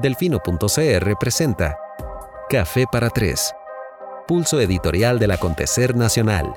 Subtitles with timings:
[0.00, 1.78] Delfino.cr presenta
[2.50, 3.54] Café para Tres,
[4.28, 6.52] pulso editorial del acontecer nacional.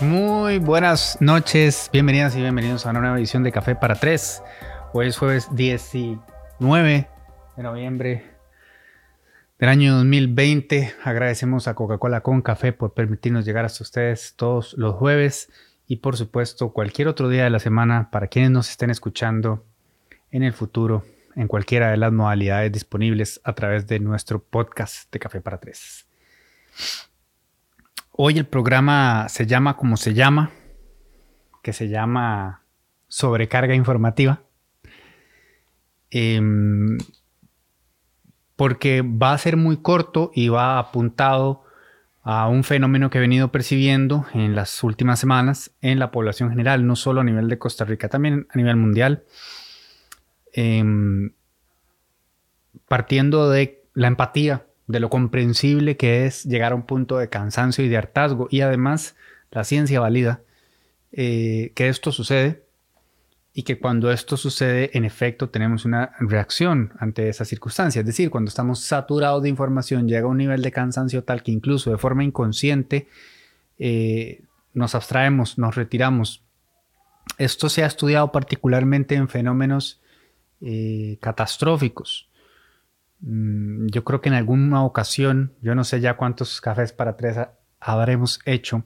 [0.00, 4.42] Muy buenas noches, bienvenidas y bienvenidos a una nueva edición de Café para Tres.
[4.94, 7.08] Hoy es jueves 19
[7.56, 8.24] de noviembre
[9.58, 10.94] del año 2020.
[11.04, 15.52] Agradecemos a Coca-Cola con Café por permitirnos llegar hasta ustedes todos los jueves
[15.86, 19.62] y por supuesto cualquier otro día de la semana para quienes nos estén escuchando
[20.30, 21.04] en el futuro
[21.36, 26.06] en cualquiera de las modalidades disponibles a través de nuestro podcast de Café para Tres.
[28.12, 30.50] Hoy el programa se llama como se llama,
[31.62, 32.62] que se llama
[33.08, 34.42] sobrecarga informativa,
[36.10, 36.98] em,
[38.56, 41.64] porque va a ser muy corto y va apuntado
[42.22, 46.86] a un fenómeno que he venido percibiendo en las últimas semanas en la población general,
[46.86, 49.24] no solo a nivel de Costa Rica, también a nivel mundial
[50.52, 51.32] Em,
[52.88, 57.84] partiendo de la empatía, de lo comprensible que es llegar a un punto de cansancio
[57.84, 58.48] y de hartazgo.
[58.50, 59.16] Y además,
[59.50, 60.42] la ciencia valida
[61.12, 62.64] eh, que esto sucede
[63.54, 68.00] y que cuando esto sucede, en efecto, tenemos una reacción ante esa circunstancia.
[68.00, 71.52] Es decir, cuando estamos saturados de información, llega a un nivel de cansancio tal que
[71.52, 73.08] incluso de forma inconsciente
[73.78, 74.42] eh,
[74.74, 76.42] nos abstraemos, nos retiramos.
[77.38, 80.01] Esto se ha estudiado particularmente en fenómenos
[80.62, 82.28] eh, catastróficos.
[83.20, 87.36] Mm, yo creo que en alguna ocasión, yo no sé ya cuántos cafés para tres
[87.80, 88.84] habremos hecho,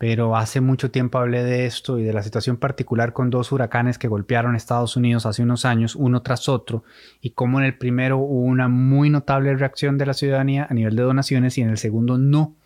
[0.00, 3.98] pero hace mucho tiempo hablé de esto y de la situación particular con dos huracanes
[3.98, 6.84] que golpearon Estados Unidos hace unos años, uno tras otro,
[7.20, 10.96] y cómo en el primero hubo una muy notable reacción de la ciudadanía a nivel
[10.96, 12.56] de donaciones y en el segundo no.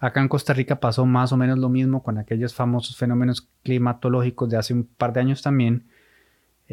[0.00, 4.50] Acá en Costa Rica pasó más o menos lo mismo con aquellos famosos fenómenos climatológicos
[4.50, 5.86] de hace un par de años también,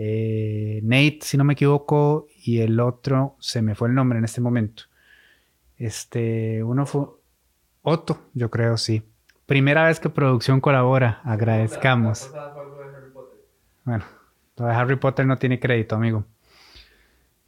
[0.01, 4.23] eh, Nate, si no me equivoco, y el otro se me fue el nombre en
[4.23, 4.83] este momento.
[5.75, 7.07] Este, uno fue
[7.81, 9.03] Otto, yo creo, sí.
[9.45, 12.31] Primera vez que producción colabora, agradezcamos.
[13.83, 14.05] Bueno,
[14.55, 16.23] lo de Harry Potter no tiene crédito, amigo.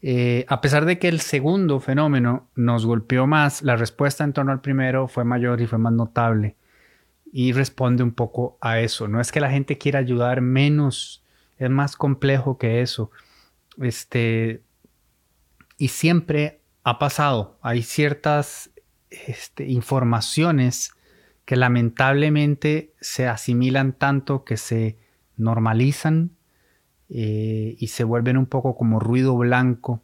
[0.02, 4.52] Eh, a pesar de que el segundo fenómeno nos golpeó más, la respuesta en torno
[4.52, 6.58] al primero fue mayor y fue más notable.
[7.32, 9.08] Y responde un poco a eso.
[9.08, 11.21] No es que la gente quiera ayudar menos
[11.66, 13.12] es más complejo que eso.
[13.82, 14.64] Este,
[15.78, 17.58] y siempre ha pasado.
[17.62, 18.72] Hay ciertas
[19.10, 20.94] este, informaciones
[21.46, 24.98] que lamentablemente se asimilan tanto que se
[25.38, 26.32] normalizan
[27.10, 30.02] eh, y se vuelven un poco como ruido blanco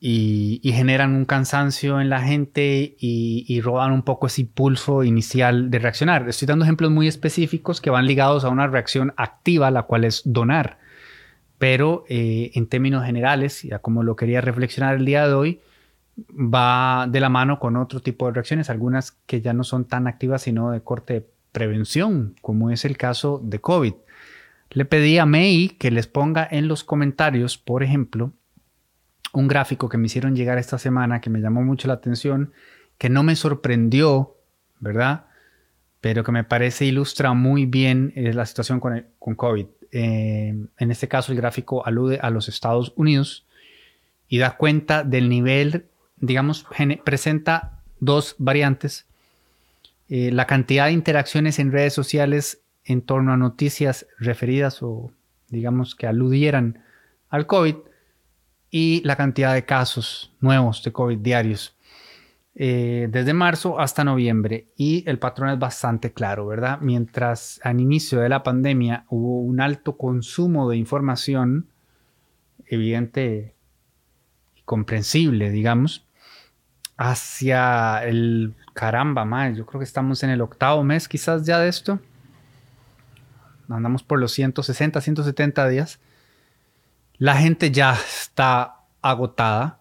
[0.00, 5.78] y, generan un cansancio en la gente y, roban un poco ese impulso inicial de
[5.78, 6.28] reaccionar.
[6.28, 10.22] Estoy dando ejemplos muy específicos que van ligados a una reacción activa, la cual es
[10.24, 10.78] donar.
[11.58, 15.60] Pero eh, en términos generales, ya como lo quería reflexionar el día de hoy,
[16.30, 20.06] va de la mano con otro tipo de reacciones, algunas que ya no son tan
[20.06, 23.94] activas, sino de corte de prevención, como es el caso de COVID.
[24.70, 28.32] Le pedí a May que les ponga en los comentarios, por ejemplo,
[29.36, 32.52] un gráfico que me hicieron llegar esta semana que me llamó mucho la atención,
[32.96, 34.34] que no me sorprendió,
[34.80, 35.26] ¿verdad?
[36.00, 39.66] Pero que me parece ilustra muy bien eh, la situación con, con COVID.
[39.92, 43.44] Eh, en este caso, el gráfico alude a los Estados Unidos
[44.26, 45.84] y da cuenta del nivel,
[46.16, 46.66] digamos,
[47.04, 49.04] presenta dos variantes.
[50.08, 55.12] Eh, la cantidad de interacciones en redes sociales en torno a noticias referidas o,
[55.50, 56.82] digamos, que aludieran
[57.28, 57.74] al COVID
[58.78, 61.74] y la cantidad de casos nuevos de COVID diarios
[62.54, 64.66] eh, desde marzo hasta noviembre.
[64.76, 66.80] Y el patrón es bastante claro, ¿verdad?
[66.82, 71.68] Mientras al inicio de la pandemia hubo un alto consumo de información,
[72.66, 73.54] evidente
[74.54, 76.04] y comprensible, digamos,
[76.98, 81.68] hacia el caramba, más, yo creo que estamos en el octavo mes quizás ya de
[81.68, 81.98] esto.
[83.70, 85.98] Andamos por los 160, 170 días
[87.18, 89.80] la gente ya está agotada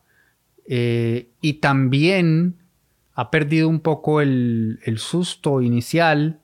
[0.67, 2.57] eh, y también
[3.13, 6.39] ha perdido un poco el, susto inicial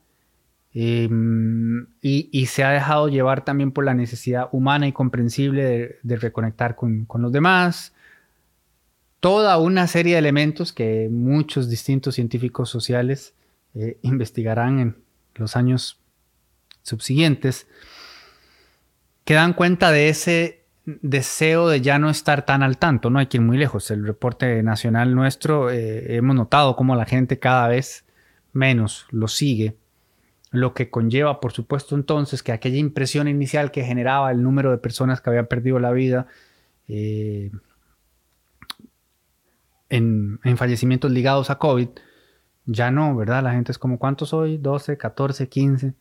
[0.73, 6.75] em, y, se ha dejado llevar también por la necesidad humana y comprensible de, reconectar
[6.75, 7.93] con, los demás.
[9.19, 13.33] Toda una serie de elementos que muchos distintos científicos sociales
[13.75, 14.95] eh, investigarán en
[15.35, 15.99] los años
[16.83, 17.67] subsiguientes,
[19.25, 20.60] que dan cuenta de ese
[21.01, 23.91] deseo de ya no estar tan al tanto, no hay que ir muy lejos.
[23.91, 28.05] El reporte nacional nuestro, eh, hemos notado cómo la gente cada vez
[28.53, 29.77] menos lo sigue,
[30.51, 34.77] lo que conlleva, por supuesto, entonces que aquella impresión inicial que generaba el número de
[34.77, 36.27] personas que habían perdido la vida
[36.87, 37.51] eh,
[39.89, 41.89] en, en, fallecimientos ligados a COVID,
[42.65, 43.43] ya no, ¿verdad?
[43.43, 44.57] La gente es como, ¿cuántos soy?
[44.57, 45.93] 12, 14, 15.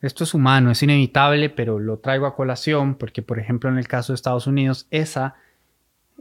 [0.00, 3.86] Esto es humano, es inevitable, pero lo traigo a colación porque, por ejemplo, en el
[3.86, 5.34] caso de Estados Unidos, esa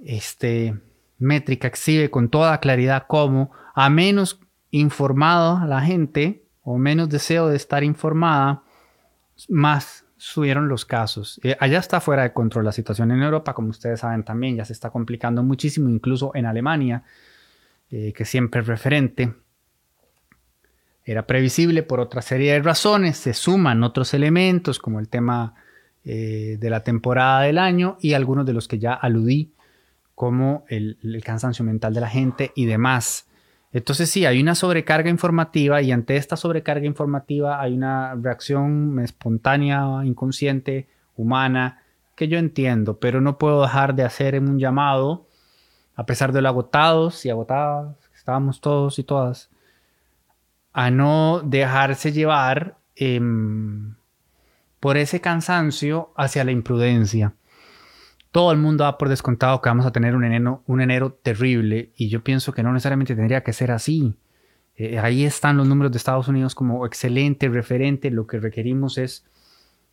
[0.04, 0.78] este,
[1.18, 4.40] métrica exhibe con toda claridad cómo a menos
[4.72, 8.64] informado la gente o menos deseo de estar informada,
[9.48, 11.40] más subieron los casos.
[11.44, 14.66] Eh, allá está fuera de control la situación en Europa, como ustedes saben también, ya
[14.66, 17.04] se está complicando muchísimo, incluso en Alemania,
[17.90, 19.34] eh, que siempre es referente.
[21.10, 25.56] Era previsible por otra serie de razones, se suman otros elementos como el tema
[26.04, 29.52] eh, de la temporada del año y algunos de los que ya aludí,
[30.14, 33.28] como el, cansancio mental de la gente y demás.
[33.74, 40.02] Entonces sí, hay una sobrecarga informativa y ante esta sobrecarga informativa hay una reacción espontánea,
[40.04, 41.82] inconsciente, humana,
[42.16, 45.26] que yo entiendo, pero no puedo dejar de hacer un llamado,
[45.96, 49.50] a pesar de lo agotados y agotadas que estábamos todos y todas,
[50.80, 53.96] a no dejarse llevar em,
[54.80, 57.34] por ese cansancio hacia la imprudencia.
[58.32, 61.92] Todo el mundo da por descontado que vamos a tener un enero, un enero terrible
[61.98, 64.16] y yo pienso que no necesariamente tendría que ser así.
[64.78, 68.10] Eh, ahí están los números de Estados Unidos como excelente, referente.
[68.10, 69.26] Lo que requerimos es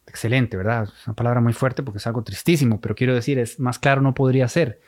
[0.07, 0.85] excelente, ¿verdad?
[0.85, 4.03] Es una palabra muy fuerte porque es algo tristísimo, pero quiero decir, es más claro
[4.03, 4.81] no podría ser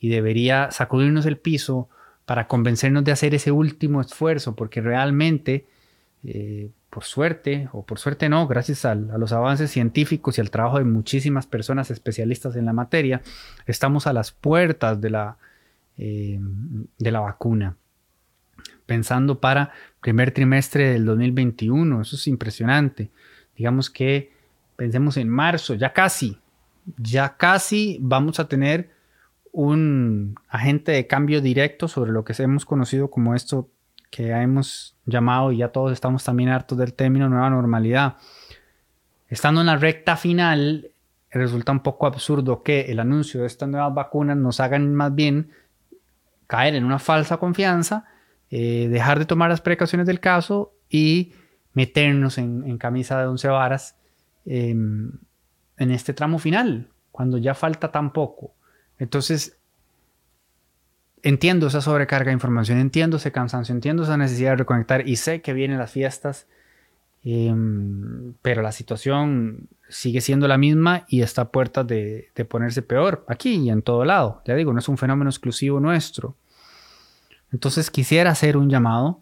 [0.00, 1.88] y debería sacudirnos el piso,
[2.26, 5.66] para convencernos de hacer ese último esfuerzo, porque realmente,
[6.22, 10.78] eh, por suerte, o por suerte no, gracias a, los avances científicos y al trabajo
[10.78, 13.20] de muchísimas personas especialistas en la materia,
[13.66, 15.36] estamos a las puertas de la,
[15.98, 16.38] eh,
[16.98, 17.76] de la vacuna.
[18.86, 23.10] Pensando para primer trimestre del 2021, eso es impresionante.
[23.56, 24.32] Digamos que
[24.76, 26.38] pensemos en marzo, ya casi,
[26.96, 28.93] ya casi vamos a tener
[29.54, 33.70] un agente de cambio directo sobre lo que hemos conocido como esto
[34.10, 38.16] que hemos llamado y ya todos estamos también hartos del término nueva normalidad.
[39.28, 40.90] Estando en la recta final,
[41.30, 45.52] resulta un poco absurdo que el anuncio de estas nuevas vacunas nos hagan más bien
[46.48, 48.06] caer en una falsa confianza,
[48.50, 51.32] eh, dejar de tomar las precauciones del caso y
[51.74, 53.96] meternos en, camisa de once varas
[54.46, 55.12] em,
[55.76, 58.52] en este tramo final, cuando ya falta tan poco.
[59.04, 59.58] Entonces,
[61.22, 65.42] entiendo esa sobrecarga de información, entiendo ese cansancio, entiendo esa necesidad de reconectar y sé
[65.42, 66.46] que vienen las fiestas,
[67.22, 73.26] em, pero la situación sigue siendo la misma y está a puertas de, ponerse peor
[73.28, 74.40] aquí y en todo lado.
[74.46, 76.34] Ya digo, no es un fenómeno exclusivo nuestro.
[77.52, 79.20] Entonces quisiera hacer un llamado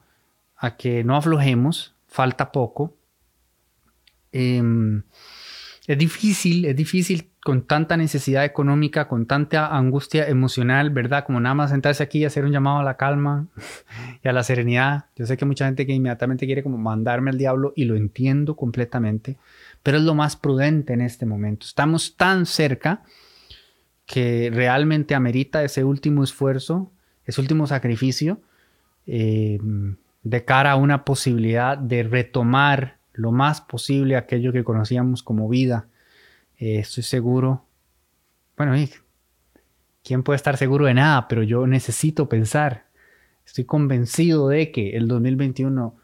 [0.56, 2.94] a que no aflojemos, falta poco.
[4.30, 5.02] Em,
[5.86, 11.24] es difícil, es difícil con tanta necesidad económica, con tanta angustia emocional, ¿verdad?
[11.24, 13.48] Como nada más sentarse aquí y hacer un llamado a la calma
[14.22, 15.06] y a la serenidad.
[15.16, 18.54] Yo sé que mucha gente que inmediatamente quiere como mandarme al diablo y lo entiendo
[18.54, 19.38] completamente,
[19.82, 21.66] pero es lo más prudente en este momento.
[21.66, 23.02] Estamos tan cerca
[24.06, 26.92] que realmente amerita ese último esfuerzo,
[27.24, 28.40] ese último sacrificio
[29.06, 29.58] eh,
[30.22, 35.88] de cara a una posibilidad de retomar lo más posible aquello que conocíamos como vida
[36.62, 37.66] eh, estoy seguro.
[38.56, 38.74] Bueno,
[40.04, 41.26] ¿quién puede estar seguro de nada?
[41.26, 42.86] Pero yo necesito pensar.
[43.44, 45.96] Estoy convencido de que el 2021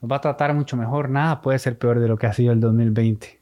[0.00, 1.08] nos va a tratar mucho mejor.
[1.08, 3.40] Nada puede ser peor de lo que ha sido el 2020.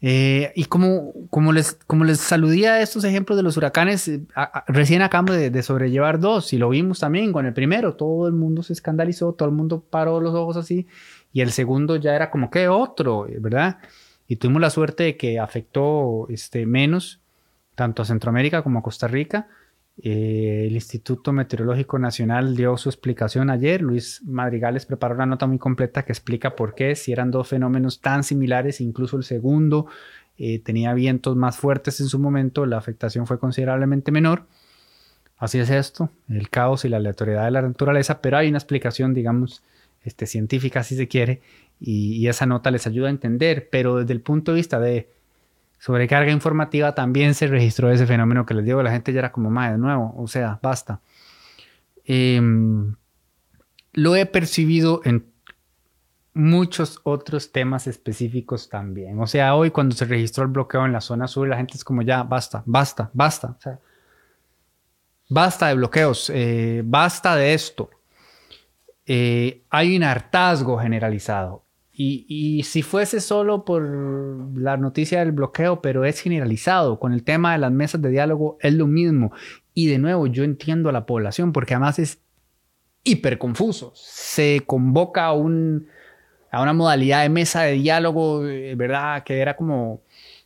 [0.00, 4.26] Eh, y como, como, les, como les saludía estos ejemplos de los huracanes, eh,
[4.66, 7.94] recién acabamos de, de, sobrellevar dos y lo vimos también con el primero.
[7.94, 10.86] Todo el mundo se escandalizó, todo el mundo paró los ojos así.
[11.32, 13.78] Y el segundo ya era como que otro, ¿verdad?
[14.28, 17.18] y tuvimos la suerte de que afectó este, menos
[17.74, 19.48] tanto a Centroamérica como a Costa Rica.
[20.00, 23.80] Eh, el Instituto Meteorológico Nacional dio su explicación ayer.
[23.80, 28.00] Luis Madrigales preparó una nota muy completa que explica por qué, si eran dos fenómenos
[28.00, 29.86] tan similares, incluso el segundo
[30.36, 34.44] eh, tenía vientos más fuertes en su momento, la afectación fue considerablemente menor.
[35.38, 39.14] Así es esto, el caos y la aleatoriedad de la naturaleza, pero hay una explicación,
[39.14, 39.62] digamos,
[40.02, 41.42] este, científica, si se quiere,
[41.80, 45.10] y, esa nota les ayuda a entender, pero desde el punto de vista de
[45.78, 49.50] sobrecarga informativa también se registró ese fenómeno que les digo, la gente ya era como
[49.50, 51.00] más de nuevo, o sea, basta.
[52.04, 52.96] Em,
[53.92, 55.26] lo he percibido en
[56.38, 59.20] muchos otros temas específicos también.
[59.20, 61.84] O sea, hoy cuando se registró el bloqueo en la zona sur, la gente es
[61.84, 63.58] como ya, basta, basta, basta.
[65.28, 67.90] Basta de bloqueos, eh, basta de esto.
[69.10, 73.82] Eh, hay un hartazgo generalizado Y, si fuese solo por
[74.54, 78.58] la noticia del bloqueo, pero es generalizado, con el tema de las mesas de diálogo
[78.60, 79.32] es lo mismo.
[79.74, 82.20] Y de nuevo, yo entiendo a la población porque además es
[83.02, 83.92] hiper confuso.
[83.96, 85.88] Se convoca a, un,
[86.52, 89.24] a una modalidad de mesa de diálogo, eh, ¿verdad?
[89.24, 90.02] Que era como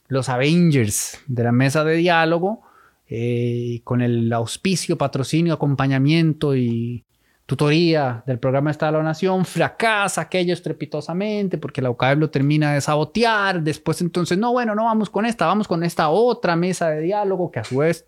[0.06, 2.62] los Avengers de la mesa de diálogo,
[3.08, 7.04] eh, con el auspicio, patrocinio, acompañamiento y
[7.52, 12.72] tutoría del programa Estado de la Nación, fracasa aquello estrepitosamente porque la UCAEB lo termina
[12.72, 16.88] de sabotear, después entonces, no, bueno, no vamos con esta, vamos con esta otra mesa
[16.88, 18.06] de diálogo que a su vez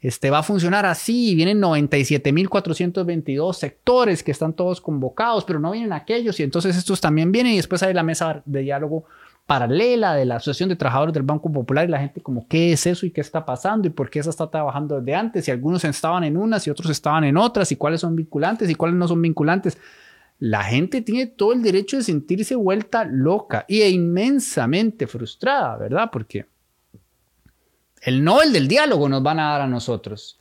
[0.00, 5.92] este, va a funcionar así, vienen 97.422 sectores que están todos convocados, pero no vienen
[5.92, 6.40] aquellos.
[6.40, 9.04] Y entonces estos también vienen y después hay la mesa de diálogo
[9.50, 12.86] paralela de la Asociación de Trabajadores del Banco Popular y la gente como, ¿qué es
[12.86, 15.48] eso y qué está pasando y por qué esa está trabajando desde antes?
[15.48, 18.76] Y algunos estaban en unas y otros estaban en otras y cuáles son vinculantes y
[18.76, 19.76] cuáles no son vinculantes.
[20.38, 26.10] La gente tiene todo el derecho de sentirse vuelta loca y e inmensamente frustrada, ¿verdad?
[26.12, 26.46] Porque
[28.02, 30.38] el Nobel del diálogo nos van a dar a nosotros.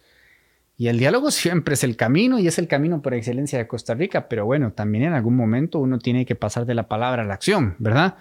[0.77, 3.95] Y el diálogo siempre es el camino y es el camino por excelencia de Costa
[3.95, 7.25] Rica, pero bueno, también en algún momento uno tiene que pasar de la palabra a
[7.25, 8.15] la acción, ¿verdad?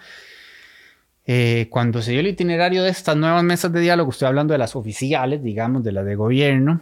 [1.31, 4.57] Eh, cuando se dio el itinerario de estas nuevas mesas de diálogo, estoy hablando de
[4.57, 6.81] las oficiales, digamos, de las de gobierno,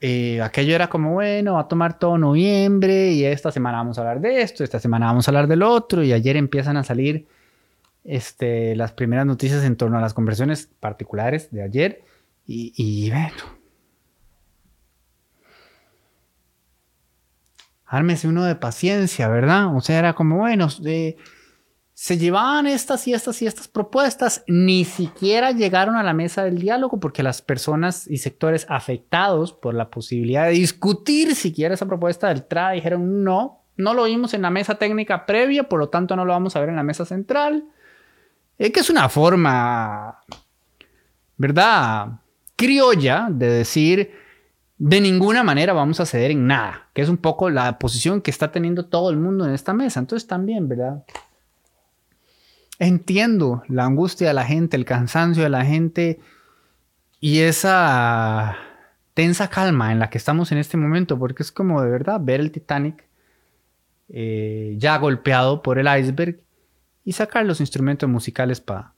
[0.00, 4.00] eh, aquello era como, bueno, va a tomar todo noviembre y esta semana vamos a
[4.00, 7.28] hablar de esto, esta semana vamos a hablar del otro y ayer empiezan a salir
[8.02, 12.02] este, las primeras noticias en torno a las conversiones particulares de ayer
[12.46, 13.60] y, y bueno.
[17.84, 19.76] Ármese uno de paciencia, ¿verdad?
[19.76, 21.18] O sea, era como, bueno, de
[22.02, 26.58] se llevaban estas y estas y estas propuestas, ni siquiera llegaron a la mesa del
[26.58, 32.26] diálogo porque las personas y sectores afectados por la posibilidad de discutir siquiera esa propuesta
[32.26, 36.16] del TRA dijeron no, no lo vimos en la mesa técnica previa, por lo tanto
[36.16, 37.66] no lo vamos a ver en la mesa central.
[38.58, 40.18] Es que es una forma,
[41.36, 42.08] ¿verdad?
[42.56, 44.10] Criolla de decir
[44.76, 48.32] de ninguna manera vamos a ceder en nada, que es un poco la posición que
[48.32, 50.00] está teniendo todo el mundo en esta mesa.
[50.00, 51.04] Entonces también, ¿verdad?
[52.78, 56.20] Entiendo la angustia de la gente, el cansancio de la gente
[57.20, 58.56] y esa
[59.14, 62.40] tensa calma en la que estamos en este momento, porque es como de verdad ver
[62.40, 63.06] el Titanic
[64.08, 66.40] eh, ya golpeado por el iceberg
[67.04, 68.92] y sacar los instrumentos musicales para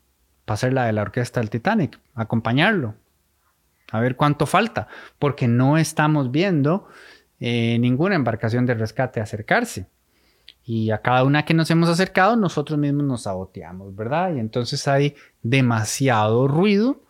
[0.47, 2.95] hacer la de la orquesta del Titanic, acompañarlo,
[3.91, 4.89] a ver cuánto falta,
[5.19, 6.89] porque no estamos viendo
[7.41, 9.87] eh, ninguna embarcación de rescate acercarse.
[10.67, 14.35] Y a cada una que nos hemos acercado, nosotros mismos nos saboteamos, ¿verdad?
[14.35, 17.03] Y entonces hay demasiado ruido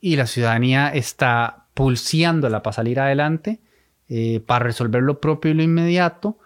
[0.00, 3.60] y la ciudadanía está pulseándola para salir adelante,
[4.08, 6.38] eh, para resolver lo propio y lo inmediato,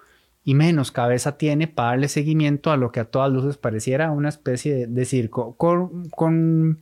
[0.44, 4.30] y menos cabeza tiene para darle seguimiento a lo que a todas luces pareciera una
[4.30, 6.78] especie de, circo, con, con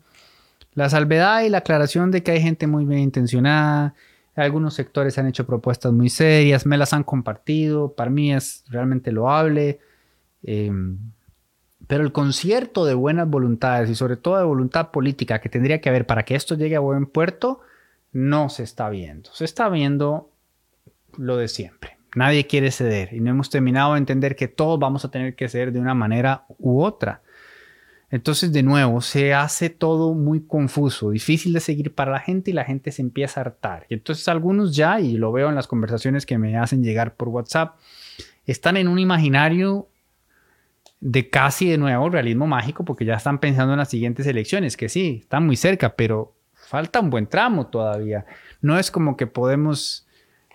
[0.74, 3.94] la salvedad y la aclaración de que hay gente muy bien intencionada,
[4.38, 9.12] algunos sectores han hecho propuestas muy serias, me las han compartido, para mí es realmente
[9.12, 9.80] loable.
[10.42, 10.98] Em,
[11.86, 15.88] pero el concierto de buenas voluntades y sobre todo de voluntad política que tendría que
[15.88, 17.60] haber para que esto llegue a buen puerto,
[18.12, 19.30] no se está viendo.
[19.32, 20.30] Se está viendo
[21.16, 21.98] lo de siempre.
[22.14, 25.48] Nadie quiere ceder y no hemos terminado de entender que todos vamos a tener que
[25.48, 27.22] ceder de una manera u otra.
[28.10, 32.54] Entonces, de nuevo, se hace todo muy confuso, difícil de seguir para la gente y
[32.54, 33.86] la gente se empieza a hartar.
[33.90, 37.76] Entonces algunos ya, y lo veo en las conversaciones que me hacen llegar por WhatsApp,
[38.46, 39.88] están en un imaginario
[41.00, 44.88] de casi de nuevo realismo mágico porque ya están pensando en las siguientes elecciones, que
[44.88, 48.24] sí, están muy cerca, pero falta un buen tramo todavía.
[48.62, 50.06] No es como que podemos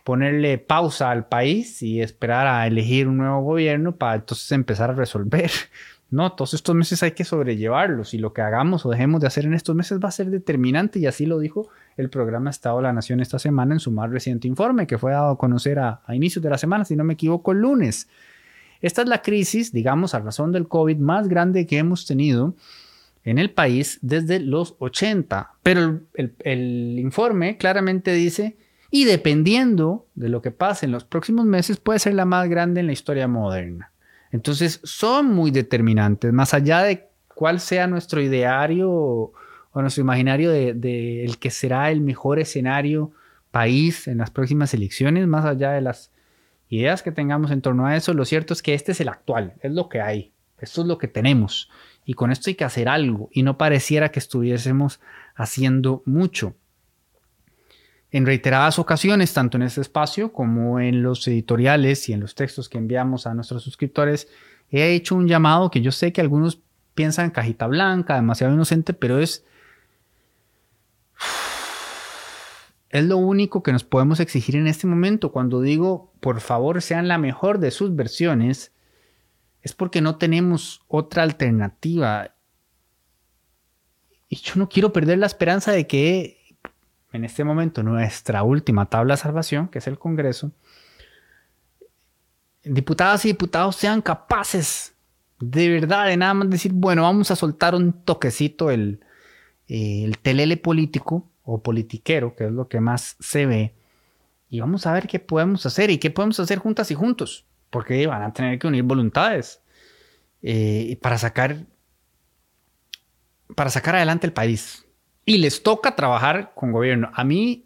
[0.04, 4.94] ponerle pausa al país y esperar a elegir un nuevo gobierno para entonces empezar a
[4.94, 5.52] resolver
[6.14, 9.46] no, todos estos meses hay que sobrellevarlos y lo que hagamos o dejemos de hacer
[9.46, 12.84] en estos meses va a ser determinante y así lo dijo el programa Estado de
[12.84, 16.04] la Nación esta semana en su más reciente informe que fue dado a conocer a,
[16.10, 18.08] inicios de la semana, si no me equivoco, el lunes.
[18.80, 22.54] Esta es la crisis, digamos, a razón del COVID más grande que hemos tenido
[23.24, 25.54] en el país desde los 80.
[25.64, 28.56] Pero el, informe claramente dice,
[28.92, 32.82] y dependiendo de lo que pase en los próximos meses, puede ser la más grande
[32.82, 33.93] en la historia moderna.
[34.34, 39.34] Entonces son muy determinantes, más allá de cuál sea nuestro ideario o,
[39.76, 43.12] nuestro imaginario de, el que será el mejor escenario
[43.52, 46.12] país en las próximas elecciones, más allá de las
[46.68, 49.54] ideas que tengamos en torno a eso, lo cierto es que este es el actual,
[49.62, 51.70] es lo que hay, esto es lo que tenemos
[52.04, 55.00] y con esto hay que hacer algo y no pareciera que estuviésemos
[55.36, 56.56] haciendo mucho.
[58.14, 62.70] En reiteradas ocasiones, tanto en este espacio como en los editoriales y en los textos
[62.70, 64.28] que enviamos a nuestros suscriptores,
[64.70, 66.62] he hecho un llamado que yo sé que algunos
[66.94, 69.44] piensan cajita blanca, demasiado inocente, pero es
[72.90, 75.32] es lo único que nos podemos exigir en este momento.
[75.32, 78.74] Cuando digo, por favor, sean la mejor de sus versiones,
[79.64, 82.36] es porque no tenemos otra alternativa.
[84.30, 86.43] Y yo no quiero perder la esperanza de que
[87.14, 90.52] en este momento nuestra última tabla de salvación, que es el Congreso,
[92.64, 94.96] diputadas y diputados sean capaces
[95.40, 99.02] de verdad de nada más decir, bueno, vamos a soltar un toquecito el,
[99.68, 103.76] el telele político o politiquero, que es lo que más se ve,
[104.50, 108.08] y vamos a ver qué podemos hacer y qué podemos hacer juntas y juntos, porque
[108.08, 109.62] van a tener que unir voluntades
[110.42, 111.66] eh, para sacar
[113.56, 114.86] para sacar adelante el país.
[115.26, 117.12] Y les toca trabajar con gobierno.
[117.14, 117.66] A mí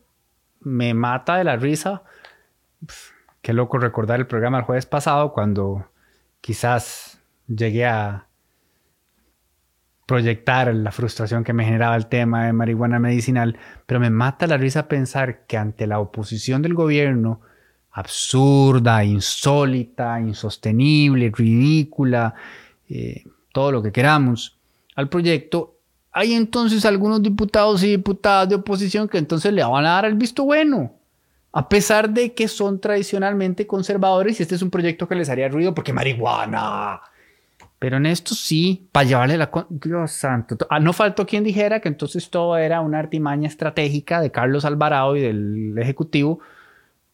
[0.61, 2.03] me mata de la risa.
[3.41, 5.89] qué loco recordar el programa el jueves pasado cuando
[6.41, 8.27] quizás llegué a,
[10.07, 14.57] proyectar la frustración que me generaba el tema de marihuana medicinal, pero me mata la
[14.57, 17.41] risa pensar que ante la oposición del gobierno,
[17.91, 22.33] absurda, insólita, insostenible, ridícula,
[22.89, 24.57] eh, todo lo que queramos,
[24.95, 25.76] al proyecto,
[26.17, 30.15] hay entonces algunos diputados y diputadas de oposición que entonces le van a dar el
[30.15, 30.91] visto bueno,
[31.51, 35.47] a pesar de que son tradicionalmente conservadores y este es un proyecto que les haría
[35.47, 37.01] ruido porque marihuana,
[37.77, 39.51] pero en esto sí, para llevarle la...
[39.69, 40.57] Dios santo.
[40.71, 45.15] Ah, no faltó quien dijera que entonces todo era una artimaña estratégica de Carlos Alvarado
[45.15, 46.39] y del Ejecutivo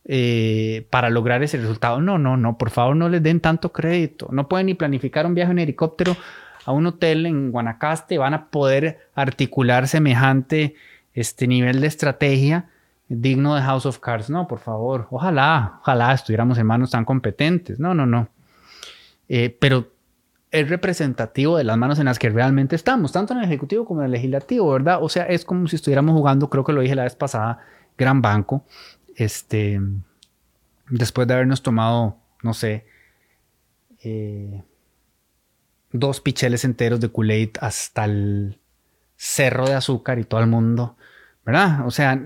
[0.05, 1.99] eh, para lograr ese resultado.
[1.99, 4.29] No, no, no, por favor no les den tanto crédito.
[4.31, 6.15] No pueden ni planificar un viaje en helicóptero
[6.65, 8.17] a un hotel en Guanacaste.
[8.17, 10.75] Van a poder articular semejante
[11.13, 12.69] este nivel de estrategia
[13.09, 14.29] digno de House of Cards.
[14.29, 17.79] No, por favor, ojalá, ojalá estuviéramos en manos tan competentes.
[17.79, 18.27] No, no, no.
[19.29, 19.91] Eh, pero
[20.51, 24.01] es representativo de las manos en las que realmente estamos, tanto en el Ejecutivo como
[24.01, 24.99] en el Legislativo, ¿verdad?
[25.01, 27.59] O sea, es como si estuviéramos jugando, creo que lo dije la vez pasada,
[27.97, 28.63] gran banco,
[29.15, 29.81] este,
[30.89, 32.85] después de habernos tomado, no sé,
[34.03, 34.61] eh,
[35.93, 38.59] dos picheles enteros de kool hasta el
[39.15, 40.97] cerro de azúcar y todo el mundo,
[41.45, 41.87] ¿verdad?
[41.87, 42.21] O sea,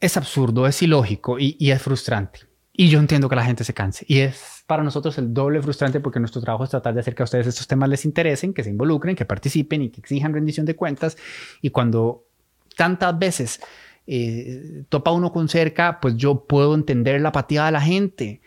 [0.00, 2.40] es absurdo, es ilógico y, y es frustrante.
[2.72, 4.04] Y yo entiendo que la gente se canse.
[4.08, 7.22] Y es para nosotros el doble frustrante porque nuestro trabajo es tratar de hacer que
[7.22, 10.66] a ustedes estos temas les interesen, que se involucren, que participen y que exijan rendición
[10.66, 11.16] de cuentas.
[11.62, 12.24] Y cuando
[12.76, 13.60] tantas veces
[14.06, 18.40] eh, topa uno con cerca, pues yo puedo entender la apatía de la gente.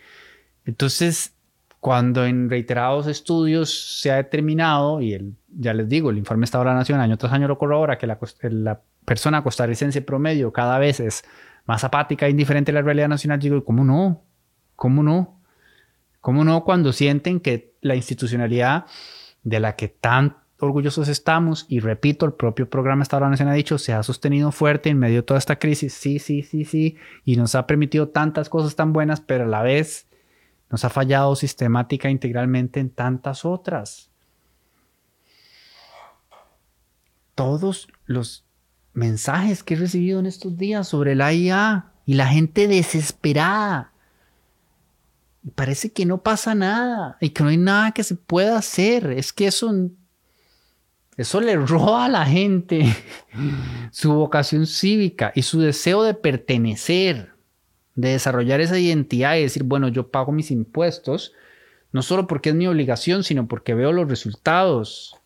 [0.66, 1.32] Entonces,
[1.80, 6.64] cuando en reiterados estudios se ha determinado, y el, ya les digo, el informe Estado
[6.64, 10.78] de la Nación año tras año lo corrobora, que la, la persona costarricense promedio cada
[10.78, 11.24] vez es
[11.66, 14.22] más apática e indiferente a la realidad nacional, digo, ¿cómo no?
[14.74, 15.40] ¿Cómo no?
[16.20, 18.86] ¿Cómo no cuando sienten que la institucionalidad
[19.44, 23.78] de la que tan orgullosos estamos, y repito, el propio programa Estado Nacional ha dicho,
[23.78, 27.36] se ha sostenido fuerte en medio de toda esta crisis, sí, sí, sí, sí, y
[27.36, 30.07] nos ha permitido tantas cosas tan buenas, pero a la vez
[30.70, 34.10] nos ha fallado sistemática integralmente en tantas otras.
[37.34, 38.44] Todos los
[38.92, 43.92] mensajes que he recibido en estos días sobre la IA y la gente desesperada.
[45.44, 49.12] Y parece que no pasa nada y que no hay nada que se pueda hacer.
[49.12, 49.72] Es que eso,
[51.16, 52.84] eso le roba a la gente
[53.92, 57.34] su vocación cívica y su deseo de pertenecer,
[57.98, 61.32] de desarrollar esa identidad y decir, bueno, yo pago mis impuestos,
[61.90, 65.18] no solo porque es mi obligación, sino porque veo los resultados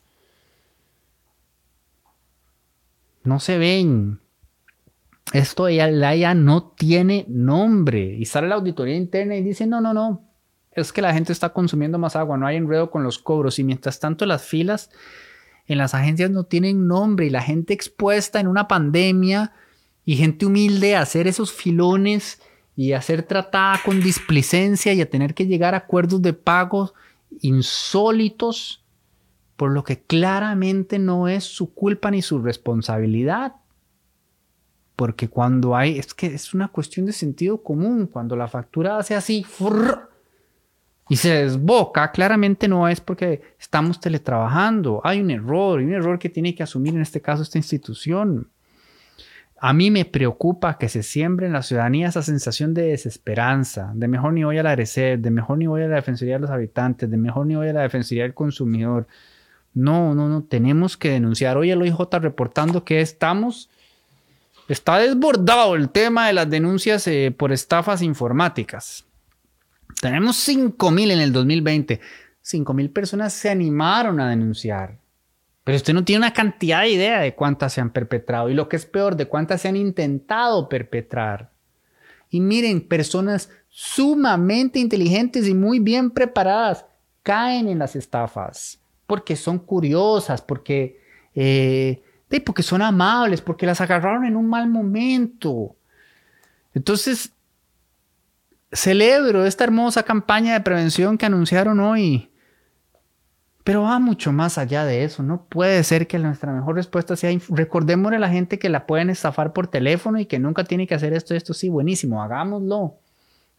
[3.24, 4.20] no se ven.
[5.35, 8.16] Esto de no tiene nombre.
[8.18, 10.24] Y sale la auditoría interna y dice, no, no, no.
[10.72, 13.58] Es que la gente está consumiendo más agua, no hay enredo con los cobros.
[13.58, 14.90] Y mientras tanto las filas
[15.66, 19.52] en las agencias no tienen nombre y la gente expuesta en una pandemia
[20.06, 22.40] y gente humilde a hacer esos filones
[22.74, 26.94] y a ser tratada con displicencia y a tener que llegar a acuerdos de pagos
[27.40, 28.85] insólitos
[29.56, 33.54] por lo que claramente no es su culpa ni su responsabilidad.
[34.96, 39.14] Porque cuando hay, es que es una cuestión de sentido común, cuando la factura hace
[39.14, 39.44] así
[41.08, 46.18] y se desboca, claramente no es porque estamos teletrabajando, hay un error, y un error
[46.18, 48.48] que tiene que asumir en este caso esta institución.
[49.64, 54.09] A mí me preocupa que se siembre en la ciudadanía esa sensación de desesperanza, de
[54.09, 57.09] mejor ni voy a la de mejor ni voy a la defensoría de los habitantes,
[57.09, 59.07] de mejor ni voy a la defensoría del consumidor,
[59.72, 61.57] no, no, no, tenemos que denunciar.
[61.57, 63.70] Hoy el OIJ reportando que estamos,
[64.66, 69.05] está desbordado el tema de las denuncias eh, por estafas informáticas.
[70.01, 72.01] Tenemos 5.000 en el 2020.
[72.40, 74.98] 5 mil personas se animaron a denunciar.
[75.64, 78.68] Pero usted no tiene una cantidad de idea de cuántas se han perpetrado y lo
[78.68, 81.53] que es peor, de cuántas se han intentado perpetrar.
[82.31, 86.87] Y miren, personas sumamente inteligentes y muy bien preparadas
[87.22, 90.98] caen en las estafas porque son curiosas, porque,
[91.35, 92.03] eh,
[92.46, 95.77] porque son amables, porque las agarraron en un mal momento.
[96.72, 97.31] Entonces,
[98.72, 102.31] celebro esta hermosa campaña de prevención que anunciaron hoy.
[103.64, 105.22] Pero va mucho más allá de eso.
[105.22, 109.11] No puede ser que nuestra mejor respuesta sea recordémosle a la gente que la pueden
[109.11, 112.96] estafar por teléfono y que nunca tiene que hacer esto, esto sí, buenísimo, hagámoslo.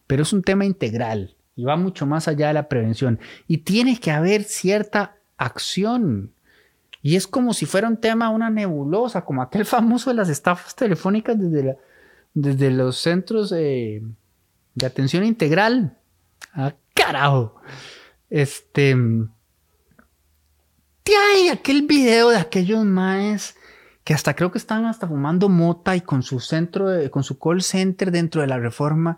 [0.08, 3.20] Pero es un tema integral y va mucho más allá de la prevención.
[3.48, 6.34] Y tiene que haber cierta acción.
[7.02, 10.76] Y es como si fuera un tema, una nebulosa, como aquel famoso de las estafas
[10.76, 11.78] telefónicas desde,
[12.34, 14.04] desde los centros de
[14.86, 15.98] atención integral.
[16.54, 17.56] Ah, carajo.
[18.30, 18.98] Este
[21.12, 23.56] hay aquel video de aquellos maes
[24.04, 27.62] que hasta creo que estaban hasta fumando mota y con su centro, con su call
[27.62, 29.18] center dentro de la reforma.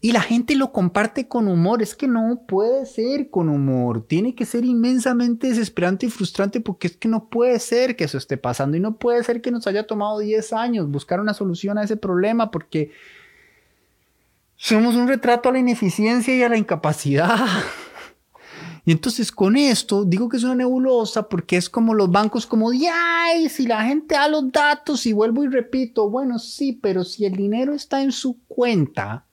[0.00, 1.82] Y la gente lo comparte con humor.
[1.82, 4.04] Es que no puede ser con humor.
[4.06, 8.16] Tiene que ser inmensamente desesperante y frustrante porque es que no puede ser que eso
[8.16, 8.76] esté pasando.
[8.76, 11.96] Y no puede ser que nos haya tomado 10 años buscar una solución a ese
[11.96, 12.92] problema porque
[14.56, 17.36] somos un retrato a la ineficiencia y a la incapacidad.
[18.88, 22.70] Y entonces con esto digo que es una nebulosa porque es como los bancos como
[22.70, 27.26] ay, si la gente da los datos y vuelvo y repito, bueno, sí, pero si
[27.26, 29.26] el dinero está en su cuenta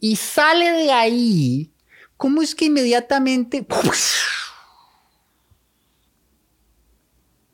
[0.00, 1.74] y sale de ahí,
[2.16, 3.66] ¿cómo es que inmediatamente...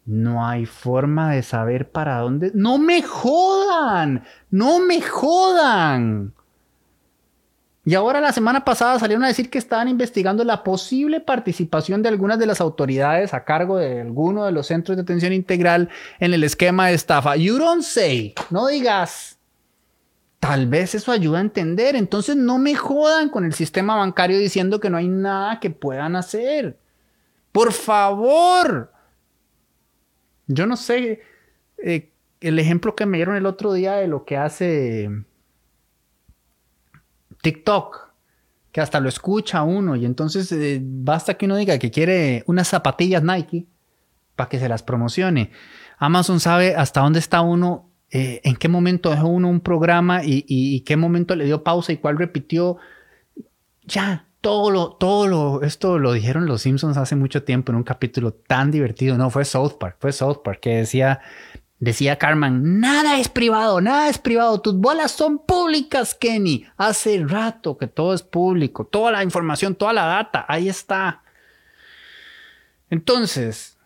[0.04, 2.52] No hay forma de saber para dónde...
[2.54, 6.34] No me jodan, no me jodan.
[7.84, 12.10] Y ahora la semana pasada salieron a decir que estaban investigando la posible participación de
[12.10, 15.88] algunas de las autoridades a cargo de alguno de los centros de atención integral
[16.20, 17.34] en el esquema de estafa.
[17.34, 19.36] You don't say, no digas.
[20.38, 21.96] Tal vez eso ayuda a entender.
[21.96, 26.14] Entonces no me jodan con el sistema bancario diciendo que no hay nada que puedan
[26.14, 26.78] hacer.
[27.50, 28.92] Por favor.
[30.46, 31.20] Yo no sé
[31.78, 35.10] eh, el ejemplo que me dieron el otro día de lo que hace
[37.42, 38.12] TikTok,
[38.72, 42.68] que hasta lo escucha uno y entonces eh, basta que uno diga que quiere unas
[42.68, 43.66] zapatillas Nike
[44.34, 45.50] para que se las promocione.
[45.98, 50.44] Amazon sabe hasta dónde está uno, eh, en qué momento dejó uno un programa y,
[50.48, 52.78] y, qué momento le dio pausa y cuál repitió.
[53.84, 57.84] Ya, todo lo, todo lo, esto lo dijeron los Simpsons hace mucho tiempo en un
[57.84, 59.16] capítulo tan divertido.
[59.16, 61.20] No, fue South Park, fue South Park que decía
[61.82, 66.64] Decía Carmen, nada es privado, nada es privado, tus bolas son públicas, Kenny.
[66.76, 71.24] Hace rato que todo es público, toda la información, toda la data, ahí está.
[72.88, 73.78] Entonces,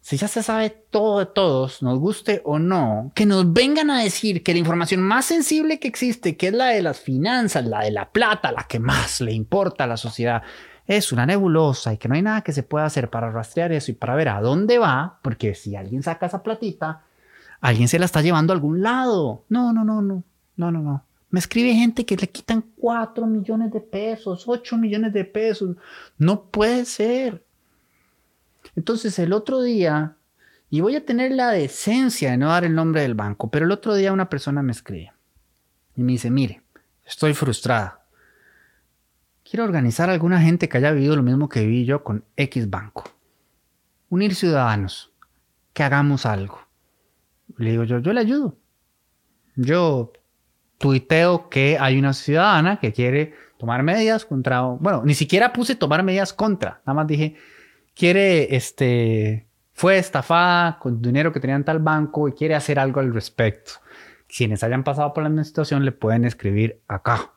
[0.00, 4.02] si ya se sabe todo de todos, nos guste o no, que nos vengan a
[4.02, 7.84] decir que la información más sensible que existe, que es la de las finanzas, la
[7.84, 10.42] de la plata, la que más le importa a la sociedad,
[10.88, 13.92] es una nebulosa y que no hay nada que se pueda hacer para rastrear eso
[13.92, 17.04] y para ver a dónde va, porque si alguien saca esa platita,
[17.60, 19.44] alguien se la está llevando a algún lado.
[19.48, 20.22] No, no, no, no,
[20.56, 21.04] no, no, no.
[21.30, 25.76] Me escribe gente que le quitan 4 millones de pesos, 8 millones de pesos.
[26.16, 27.44] No puede ser.
[28.74, 30.16] Entonces el otro día,
[30.70, 33.72] y voy a tener la decencia de no dar el nombre del banco, pero el
[33.72, 35.12] otro día una persona me escribe
[35.96, 36.62] y me dice, mire,
[37.04, 38.04] estoy frustrada.
[39.42, 42.70] Quiero organizar a alguna gente que haya vivido lo mismo que viví yo con X
[42.70, 43.04] banco.
[44.10, 45.12] Unir ciudadanos,
[45.72, 46.67] que hagamos algo.
[47.56, 48.56] Le digo yo, yo le ayudo.
[49.56, 50.12] Yo
[50.78, 56.02] tuiteo que hay una ciudadana que quiere tomar medidas contra, bueno, ni siquiera puse tomar
[56.02, 57.34] medidas contra, nada más dije,
[57.94, 63.00] quiere, este, fue estafada con dinero que tenía en tal banco y quiere hacer algo
[63.00, 63.72] al respecto.
[64.28, 67.32] Quienes hayan pasado por la misma situación le pueden escribir acá.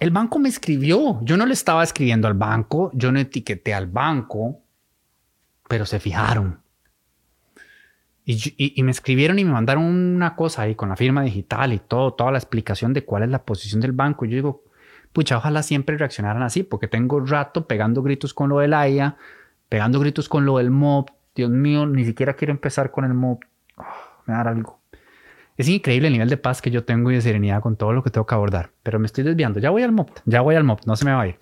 [0.00, 3.86] El banco me escribió, yo no le estaba escribiendo al banco, yo no etiqueté al
[3.86, 4.62] banco,
[5.68, 6.60] pero se fijaron.
[8.28, 12.14] Y, me escribieron y me mandaron una cosa ahí con la firma digital y todo,
[12.14, 14.24] toda la explicación de cuál es la posición del banco.
[14.24, 14.64] Y yo digo,
[15.12, 19.16] pucha, ojalá siempre reaccionaran así, porque tengo rato pegando gritos con lo del AIA,
[19.68, 21.06] pegando gritos con lo del MOB.
[21.36, 23.38] Dios mío, ni siquiera quiero empezar con el MOB.
[23.76, 23.94] Ah,
[24.26, 24.80] me da algo.
[25.56, 28.02] Es increíble el nivel de paz que yo tengo y de serenidad con todo lo
[28.02, 29.60] que tengo que abordar, pero me estoy desviando.
[29.60, 31.38] Ya voy al MOB, ya voy al MOB, no se me va a ir.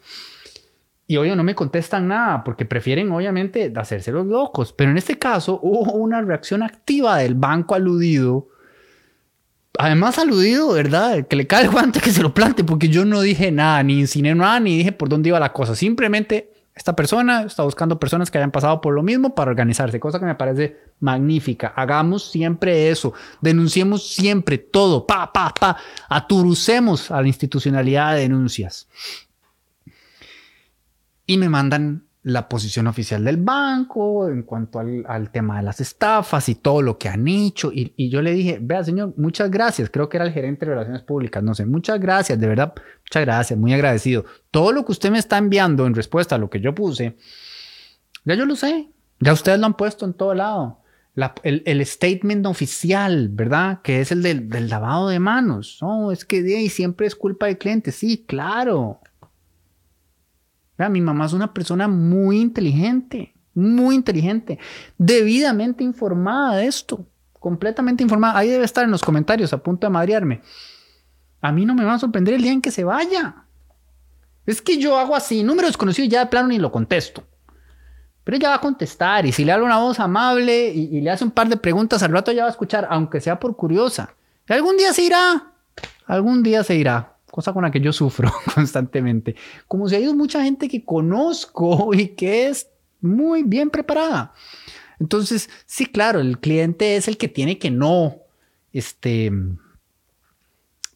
[1.06, 4.72] Y hoy no me contestan nada porque prefieren obviamente hacerse los locos.
[4.72, 8.48] Pero en este caso hubo una reacción activa del banco aludido
[9.78, 11.26] además aludido, ¿verdad?
[11.26, 14.00] Que le cae el guante, que se lo plante, porque yo no dije nada, ni
[14.00, 15.74] enseñé nada, ni dije por dónde iba la cosa.
[15.74, 20.18] Simplemente esta persona está buscando personas que hayan pasado por lo mismo para organizarse, cosa
[20.18, 21.72] que me parece magnífica.
[21.76, 25.76] Hagamos siempre eso, denunciemos siempre todo, pa, pa, pa,
[26.08, 28.88] aturucemos a la institucionalidad de denuncias.
[31.26, 36.48] Y me mandan la posición oficial del banco en cuanto al, tema de las estafas
[36.48, 37.70] y todo lo que han hecho.
[37.70, 39.90] Y, yo le dije, vea señor, muchas gracias.
[39.90, 43.24] Creo que era el gerente de relaciones públicas, no sé, muchas gracias, de verdad, muchas
[43.24, 44.24] gracias, muy agradecido.
[44.50, 47.14] Todo lo que usted me está enviando en respuesta a lo que yo puse,
[48.24, 48.88] ya yo lo sé,
[49.20, 50.80] ya ustedes lo han puesto en todo lado.
[51.42, 53.82] el, statement oficial, ¿verdad?
[53.82, 55.78] Que es el del, lavado de manos.
[55.82, 57.92] No, es que de ahí siempre es culpa del cliente.
[57.92, 59.00] Sí, claro
[60.76, 64.58] mi mamá es una persona muy inteligente, muy inteligente,
[64.98, 67.06] debidamente informada de esto,
[67.38, 68.38] completamente informada.
[68.38, 70.40] Ahí debe estar en los comentarios a punto de madrearme.
[71.40, 73.44] A mí no me va a sorprender el día en que se vaya.
[74.46, 77.22] Es que yo hago así, número desconocido ya de plano ni lo contesto.
[78.24, 81.24] Pero ella va a contestar y si le habla una voz amable y, le hace
[81.24, 84.14] un par de preguntas, al rato ya va a escuchar, aunque sea por curiosa.
[84.48, 85.52] Y algún día se irá,
[86.06, 89.34] algún día se irá cosa con la que yo sufro constantemente.
[89.66, 92.68] Como si ha ido mucha gente que conozco y que es
[93.00, 94.32] muy bien preparada.
[95.00, 98.18] Entonces, sí, claro, el cliente es el que tiene que no,
[98.72, 99.32] este,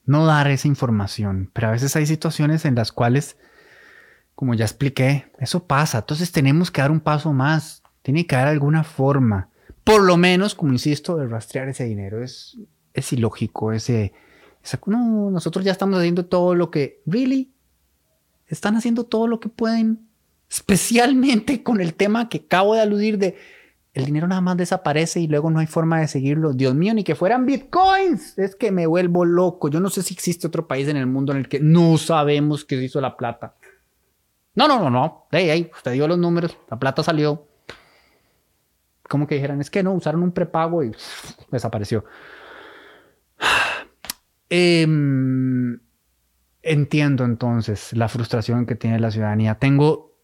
[0.06, 3.36] no dar esa información, pero a veces hay situaciones en las cuales,
[4.36, 5.98] como ya expliqué, eso pasa.
[5.98, 7.82] Entonces tenemos que dar un paso más.
[8.02, 9.48] Tiene que haber alguna forma,
[9.82, 12.22] por lo menos, como insisto, de rastrear ese dinero.
[12.22, 12.56] Es,
[12.94, 14.12] es ilógico ese
[14.86, 17.52] no, nosotros ya estamos haciendo todo lo que, really,
[18.46, 20.08] están haciendo todo lo que pueden,
[20.50, 23.36] especialmente con el tema que acabo de aludir de
[23.94, 26.52] el dinero nada más desaparece y luego no hay forma de seguirlo.
[26.52, 28.38] Dios mío, ni que fueran bitcoins.
[28.38, 29.68] Es que me vuelvo loco.
[29.68, 32.64] Yo no sé si existe otro país en el mundo en el que no sabemos
[32.64, 33.56] qué hizo la plata.
[34.54, 35.26] No, no, no, no.
[35.32, 36.56] Hey, hey, usted dio los números.
[36.70, 37.48] La plata salió.
[39.08, 40.92] Como que dijeran, es que no, usaron un prepago y
[41.50, 42.04] desapareció.
[44.50, 45.80] Em,
[46.62, 49.56] entiendo entonces la frustración que tiene la ciudadanía.
[49.56, 50.14] Tengo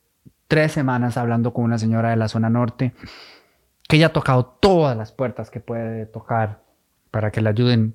[0.49, 2.95] tres semanas hablando con una señora de la zona norte
[3.89, 6.63] que ya ha tocado todas las puertas que puede tocar
[7.11, 7.95] para que le ayuden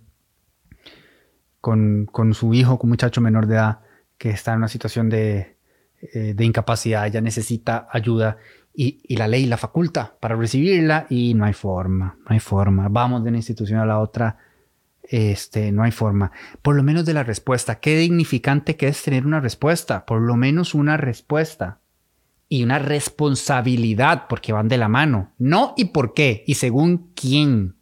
[1.61, 3.79] con, su hijo, con un muchacho menor de edad
[4.17, 5.57] que está en una situación de,
[6.13, 8.37] eh, incapacidad, ella necesita ayuda
[8.73, 12.87] y, y, la ley la faculta para recibirla y no hay forma, no hay forma.
[12.89, 14.37] Vamos de una institución a la otra
[15.09, 16.31] este, no hay forma.
[16.61, 17.79] Por lo menos de la respuesta.
[17.79, 20.05] Qué dignificante que es tener una respuesta.
[20.05, 21.79] Por lo menos una respuesta.
[22.47, 25.31] Y una responsabilidad, porque van de la mano.
[25.37, 27.75] No y por qué, y según quién.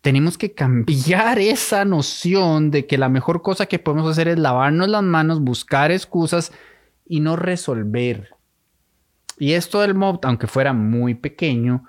[0.00, 4.88] Tenemos que cambiar esa noción de que la mejor cosa que podemos hacer es lavarnos
[4.88, 6.52] las manos, buscar excusas
[7.06, 8.30] y no resolver.
[9.38, 11.84] Y esto del mob, aunque fuera muy pequeño,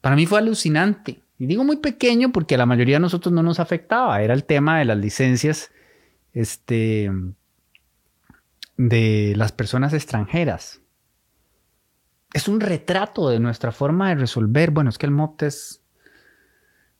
[0.00, 3.42] para mí fue alucinante y digo muy pequeño porque a la mayoría de nosotros no
[3.42, 4.22] nos afectaba.
[4.22, 5.70] Era el tema de las licencias
[6.32, 7.10] este,
[8.76, 10.80] de las personas extranjeras.
[12.32, 14.70] Es un retrato de nuestra forma de resolver.
[14.70, 15.82] Bueno, es que el MOPT es,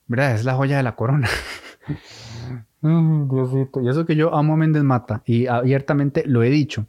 [0.07, 0.35] ¿verdad?
[0.35, 1.29] Es la joya de la corona.
[2.83, 3.81] Diosito.
[3.81, 6.87] Y eso que yo amo a Méndez Mata y abiertamente lo he dicho.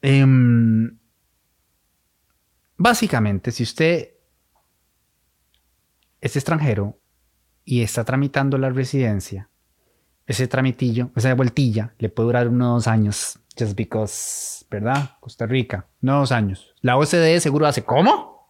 [0.00, 0.96] Em,
[2.76, 4.11] básicamente, si usted
[6.22, 6.98] es extranjero
[7.64, 9.50] y está tramitando la residencia,
[10.26, 13.38] ese tramitillo, esa vueltilla, le puede durar unos dos años.
[13.58, 15.16] Just because, ¿verdad?
[15.20, 16.74] Costa Rica, no dos años.
[16.80, 18.48] La OCDE seguro hace, ¿cómo?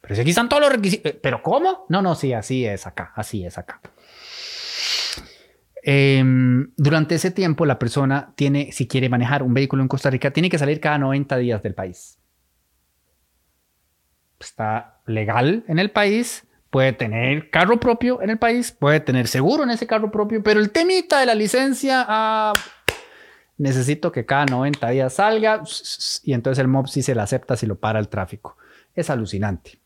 [0.00, 1.12] Pero si aquí están todos los requisitos.
[1.12, 1.86] Eh, ¿Pero cómo?
[1.88, 3.80] No, no, sí, así es acá, así es acá.
[5.84, 10.32] Em, durante ese tiempo, la persona tiene, si quiere manejar un vehículo en Costa Rica,
[10.32, 12.18] tiene que salir cada 90 días del país
[14.40, 19.62] está legal en el país, puede tener carro propio en el país, puede tener seguro
[19.64, 22.52] en ese carro propio, pero el temita de la licencia, ah,
[23.58, 25.62] necesito que cada 90 días salga
[26.24, 28.56] y entonces el mob sí se la acepta si lo para el tráfico.
[28.94, 29.78] Es alucinante.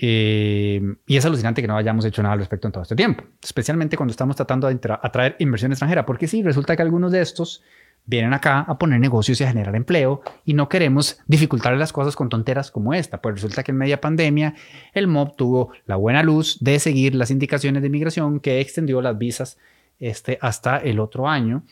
[0.00, 3.24] Eh, y es alucinante que no hayamos hecho nada al respecto en todo este tiempo,
[3.42, 7.64] especialmente cuando estamos tratando de atraer inversión extranjera, porque sí, resulta que algunos de estos
[8.08, 12.16] vienen acá a poner negocios y a generar empleo y no queremos dificultarle las cosas
[12.16, 13.20] con tonteras como esta.
[13.20, 14.54] Pues resulta que en media pandemia
[14.94, 19.18] el MOB tuvo la buena luz de seguir las indicaciones de migración que extendió las
[19.18, 19.58] visas
[20.00, 21.64] este, hasta el otro año,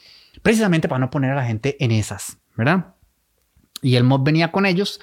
[0.42, 2.94] precisamente para no poner a la gente en esas, ¿verdad?
[3.80, 5.00] Y el MOB venía con ellos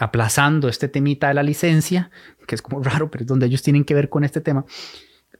[0.00, 2.10] aplazando este temita de la licencia,
[2.46, 4.64] que es como raro, pero es donde ellos tienen que ver con este tema,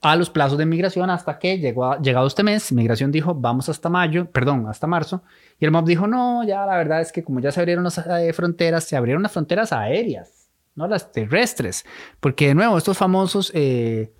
[0.01, 3.89] a los plazos de migración hasta que llegó llegado este mes, migración dijo, vamos hasta
[3.89, 5.23] mayo, perdón, hasta marzo,
[5.59, 7.97] y el MOB dijo, no, ya la verdad es que como ya se abrieron las
[7.97, 11.85] eh, fronteras, se abrieron las fronteras aéreas, no las terrestres,
[12.19, 14.13] porque de nuevo, estos famosos eh,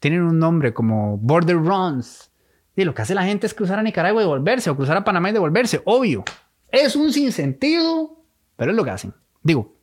[0.00, 2.30] tienen un nombre como border runs,
[2.76, 5.04] y lo que hace la gente es cruzar a Nicaragua y devolverse, o cruzar a
[5.04, 6.24] Panamá y devolverse, obvio,
[6.70, 8.22] es un sinsentido,
[8.56, 9.14] pero es lo que hacen.
[9.42, 9.77] Digo,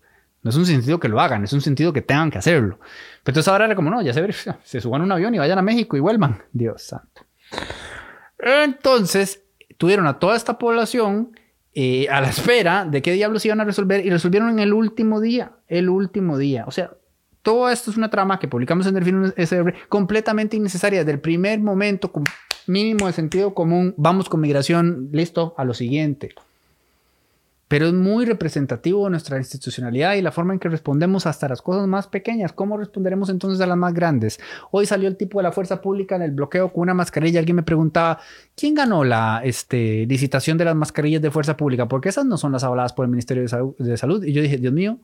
[0.46, 2.78] no es un sentido que lo hagan, es un sentido que tengan que hacerlo.
[3.24, 4.32] Pero entonces ahora era como, no, ya se,
[4.64, 6.44] se suban un avión y vayan a México y vuelvan.
[6.54, 7.26] Dios santo.
[8.38, 9.42] Entonces,
[9.80, 11.32] tuvieron a toda esta población
[11.74, 15.20] eh, a la espera de qué diablos iban a resolver y resolvieron en el último
[15.20, 16.66] día, el último día.
[16.68, 16.92] O sea,
[17.42, 21.22] todo esto es una trama que publicamos en el film SR completamente innecesaria desde el
[21.22, 22.24] primer momento, con
[22.68, 23.96] mínimo de sentido común.
[23.98, 26.36] Vamos con migración, listo, a lo siguiente
[27.68, 31.62] pero es muy representativo de nuestra institucionalidad y la forma en que respondemos hasta las
[31.62, 32.54] cosas más pequeñas.
[32.54, 34.40] ¿Cómo responderemos entonces a las más grandes?
[34.72, 37.40] Hoy salió el tipo de la fuerza pública en el bloqueo con una mascarilla.
[37.40, 38.20] Alguien me preguntaba,
[38.56, 41.88] ¿quién ganó la este, licitación de las mascarillas de fuerza pública?
[41.88, 43.44] Porque esas no son las avaladas por el Ministerio
[43.78, 44.24] de Salud.
[44.24, 45.00] Y yo dije, Dios mío,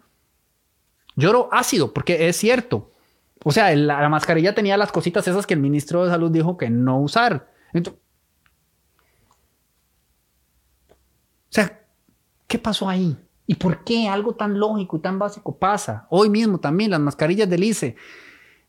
[1.15, 2.91] lloro ácido, porque es cierto.
[3.43, 6.69] O sea, la, mascarilla tenía las cositas esas que el ministro de Salud dijo que
[6.69, 7.49] no usar.
[7.73, 8.01] Entonces,
[11.49, 11.80] o sea,
[12.51, 13.15] ¿Qué pasó ahí?
[13.47, 16.05] ¿Y por qué algo tan lógico y tan básico pasa?
[16.09, 17.95] Hoy mismo también las mascarillas del ICE.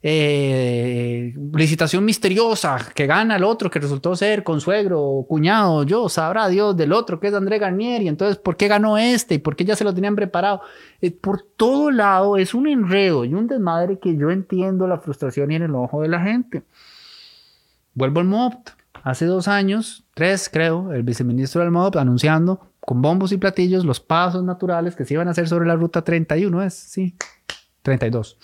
[0.05, 6.77] Eh, licitación misteriosa que gana el otro que resultó ser consuegro, cuñado, yo, sabrá Dios
[6.77, 9.35] del otro que es André Garnier y entonces ¿por qué ganó este?
[9.35, 10.61] ¿Y por qué ya se lo tenían preparado?
[11.01, 15.51] Eh, por todo lado es un enredo y un desmadre que yo entiendo la frustración
[15.51, 16.63] y en el ojo de la gente.
[17.95, 18.71] Vuelvo al MOPT.
[19.03, 24.01] Hace dos años, tres creo, el viceministro del MOPT anunciando con bombos y platillos los
[24.01, 27.15] pasos naturales que se iban a hacer sobre la ruta 31, es, sí,
[27.83, 28.39] 32.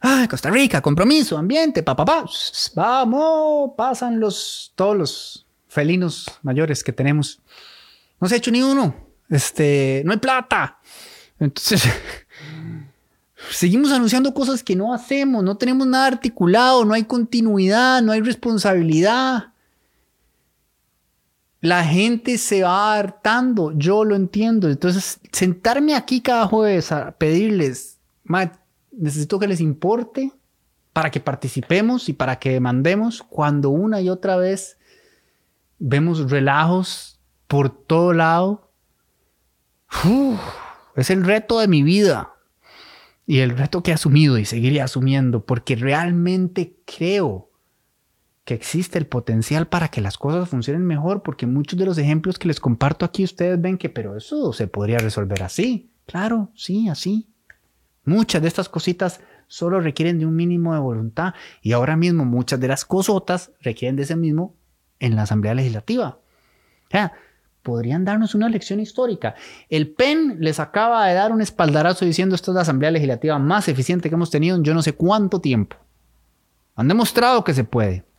[0.00, 2.30] Ah, Costa Rica, compromiso, ambiente, papá, pa, pa.
[2.74, 7.40] vamos, pasan los, todos los felinos mayores que tenemos.
[8.20, 8.94] No se ha hecho ni uno,
[9.28, 10.78] este, no hay plata.
[11.40, 11.82] Entonces,
[13.50, 18.20] seguimos anunciando cosas que no hacemos, no tenemos nada articulado, no hay continuidad, no hay
[18.20, 19.49] responsabilidad
[21.60, 24.68] la gente se va hartando, yo lo entiendo.
[24.68, 27.98] Entonces, sentarme aquí cada jueves a pedirles,
[28.92, 30.32] necesito que les importe
[30.92, 34.78] para que participemos y para que demandemos cuando una y otra vez
[35.78, 38.70] vemos relajos por todo lado.
[40.96, 42.34] es el reto de mi vida
[43.26, 47.49] y el reto que he asumido y seguiré asumiendo porque realmente creo
[48.50, 52.36] que existe el potencial para que las cosas funcionen mejor, porque muchos de los ejemplos
[52.36, 55.92] que les comparto aquí ustedes ven que, pero eso se podría resolver así.
[56.04, 57.28] Claro, sí, así.
[58.04, 62.58] Muchas de estas cositas solo requieren de un mínimo de voluntad y ahora mismo muchas
[62.58, 64.56] de las cosotas requieren de ese mismo
[64.98, 66.18] en la Asamblea Legislativa.
[66.88, 67.12] O sea,
[67.62, 69.36] podrían darnos una lección histórica.
[69.68, 73.68] El PEN les acaba de dar un espaldarazo diciendo esta es la Asamblea Legislativa más
[73.68, 75.76] eficiente que hemos tenido en yo no sé cuánto tiempo.
[76.74, 78.09] Han demostrado que se puede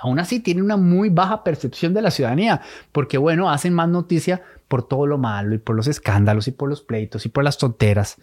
[0.00, 2.60] aún así tienen una muy baja percepción de la ciudadanía,
[2.92, 6.68] porque bueno, hacen más noticia por todo lo malo y por los escándalos y por
[6.68, 8.16] los pleitos y por las tonteras.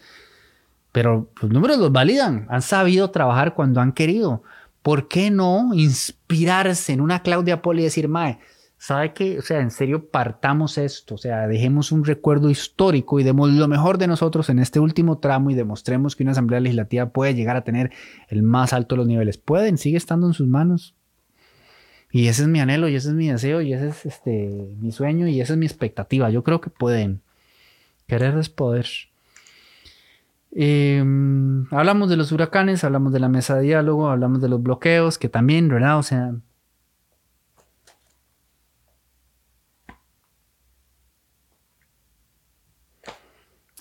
[0.92, 4.44] Pero los números los validan, han sabido trabajar cuando han querido.
[4.82, 8.40] ¿Por qué no inspirarse en una Claudia Poli y decir, Mae,
[8.78, 9.40] ¿sabe qué?
[9.40, 13.68] O sea, en serio, partamos esto, o sea, dejemos un recuerdo histórico y demos lo
[13.68, 17.56] mejor de nosotros en este último tramo y demostremos que una asamblea legislativa puede llegar
[17.56, 17.92] a tener
[18.30, 19.38] el más alto de los niveles.
[19.38, 20.96] Pueden, sigue estando en sus manos.
[22.16, 24.48] Y ese es mi anhelo, y ese es mi deseo, y ese es este,
[24.80, 26.30] mi sueño, y esa es mi expectativa.
[26.30, 27.22] Yo creo que pueden.
[28.08, 28.88] Querer es poder.
[30.52, 35.18] Em, hablamos de los huracanes, hablamos de la mesa de diálogo, hablamos de los bloqueos,
[35.18, 35.98] que también, ¿verdad?
[36.00, 36.36] O sea.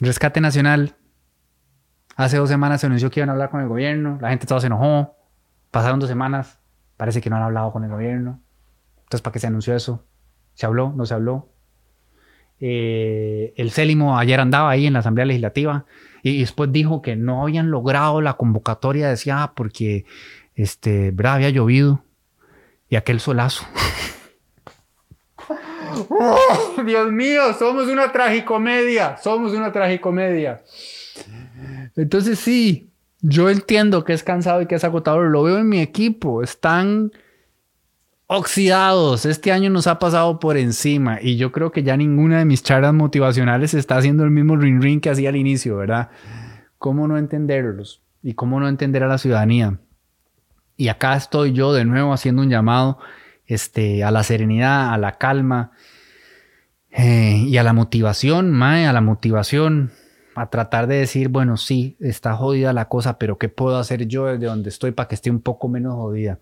[0.01, 0.97] Rescate Nacional.
[2.17, 4.61] Hace dos semanas se anunció que iban a hablar con el gobierno, la gente toda
[4.61, 5.15] se enojó.
[5.71, 6.59] Pasaron dos semanas,
[6.97, 8.41] Parece que no han hablado con el gobierno.
[8.99, 10.05] Entonces, ¿para qué se anunció eso?
[10.55, 10.93] ¿Se habló?
[10.97, 11.49] ¿No se habló?
[12.61, 15.87] Eh, el Célimo ayer andaba ahí en la Asamblea Legislativa
[16.23, 20.07] y, después dijo que no habían logrado la convocatoria, decía, porque
[20.55, 21.35] este, ¿verdad?
[21.35, 22.05] había llovido
[22.89, 23.67] y aquel solazo.
[26.11, 30.61] Oh, Dios mío, somos una tragicomedia, somos una tragicomedia.
[31.95, 32.91] Entonces sí,
[33.27, 37.11] yo entiendo que es cansado y que es agotador, lo veo en mi equipo, están
[38.27, 39.25] oxidados.
[39.25, 42.63] Este año nos ha pasado por encima y yo creo que ya ninguna de mis
[42.63, 46.11] charlas motivacionales está haciendo el mismo ring ring que hacía al inicio, ¿verdad?
[46.77, 48.03] ¿Cómo no entenderlos?
[48.23, 49.79] Y cómo no entender a la ciudadanía.
[50.77, 52.99] Y acá estoy yo de nuevo haciendo un llamado
[53.47, 55.71] este, a la serenidad, a la calma
[56.91, 59.93] eh, y a la motivación, mae, a la motivación,
[60.35, 64.27] a tratar de decir, bueno, sí, está jodida la cosa, pero ¿qué puedo hacer yo
[64.27, 66.39] desde donde estoy para que esté un poco menos jodida?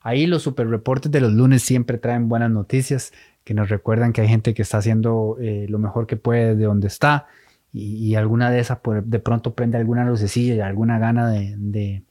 [0.00, 3.12] Ahí los super reportes de los lunes siempre traen buenas noticias
[3.44, 6.64] que nos recuerdan que hay gente que está haciendo eh, lo mejor que puede de
[6.64, 7.26] donde está
[7.72, 12.02] y, alguna de esas de pronto prende alguna lucecilla y alguna gana de,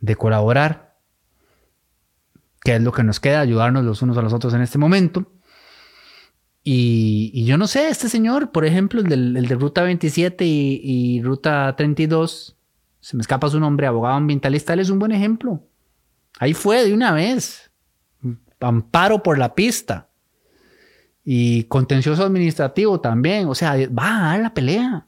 [0.00, 0.96] de, colaborar,
[2.62, 5.26] que es lo que nos queda, ayudarnos los unos a los otros en este momento.
[6.62, 11.74] Y, yo no sé, este señor, por ejemplo, el, de Ruta 27 y, y, Ruta
[11.76, 12.56] 32,
[13.00, 15.62] se me escapa su nombre, abogado ambientalista, él es un buen ejemplo.
[16.38, 17.70] Ahí fue de una vez.
[18.60, 20.08] Amparo por la pista.
[21.24, 23.48] Y contencioso administrativo también.
[23.48, 25.06] O sea, va a dar la pelea.